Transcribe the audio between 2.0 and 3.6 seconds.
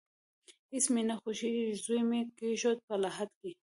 مې کیښود په لحد کې